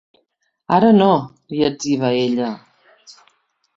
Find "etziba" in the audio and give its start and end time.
1.69-2.09